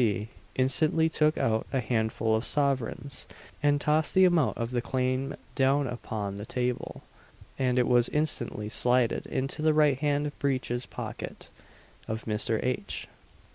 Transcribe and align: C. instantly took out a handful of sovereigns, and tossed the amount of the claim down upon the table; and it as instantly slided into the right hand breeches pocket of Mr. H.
C. 0.00 0.28
instantly 0.56 1.10
took 1.10 1.36
out 1.36 1.66
a 1.74 1.80
handful 1.80 2.34
of 2.34 2.46
sovereigns, 2.46 3.26
and 3.62 3.78
tossed 3.78 4.14
the 4.14 4.24
amount 4.24 4.56
of 4.56 4.70
the 4.70 4.80
claim 4.80 5.36
down 5.54 5.86
upon 5.86 6.36
the 6.36 6.46
table; 6.46 7.02
and 7.58 7.78
it 7.78 7.86
as 7.86 8.08
instantly 8.08 8.70
slided 8.70 9.26
into 9.26 9.60
the 9.60 9.74
right 9.74 9.98
hand 9.98 10.32
breeches 10.38 10.86
pocket 10.86 11.50
of 12.08 12.24
Mr. 12.24 12.58
H. 12.64 13.08